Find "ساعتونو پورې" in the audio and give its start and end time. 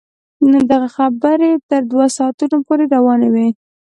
2.17-2.83